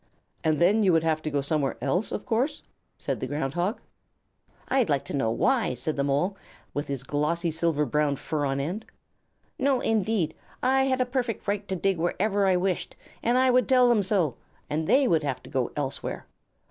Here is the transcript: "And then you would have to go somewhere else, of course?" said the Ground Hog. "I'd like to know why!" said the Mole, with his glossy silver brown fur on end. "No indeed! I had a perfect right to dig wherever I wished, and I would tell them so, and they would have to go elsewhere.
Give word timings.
"And 0.43 0.57
then 0.57 0.81
you 0.81 0.91
would 0.93 1.03
have 1.03 1.21
to 1.21 1.29
go 1.29 1.41
somewhere 1.41 1.77
else, 1.79 2.11
of 2.11 2.25
course?" 2.25 2.63
said 2.97 3.19
the 3.19 3.27
Ground 3.27 3.53
Hog. 3.53 3.79
"I'd 4.67 4.89
like 4.89 5.05
to 5.05 5.13
know 5.15 5.29
why!" 5.29 5.75
said 5.75 5.95
the 5.95 6.03
Mole, 6.03 6.35
with 6.73 6.87
his 6.87 7.03
glossy 7.03 7.51
silver 7.51 7.85
brown 7.85 8.15
fur 8.15 8.43
on 8.47 8.59
end. 8.59 8.85
"No 9.59 9.79
indeed! 9.79 10.33
I 10.63 10.85
had 10.85 11.01
a 11.01 11.05
perfect 11.05 11.47
right 11.47 11.67
to 11.67 11.75
dig 11.75 11.99
wherever 11.99 12.47
I 12.47 12.55
wished, 12.55 12.95
and 13.21 13.37
I 13.37 13.51
would 13.51 13.69
tell 13.69 13.89
them 13.89 14.01
so, 14.01 14.37
and 14.71 14.87
they 14.87 15.07
would 15.07 15.21
have 15.23 15.43
to 15.43 15.51
go 15.51 15.71
elsewhere. 15.75 16.25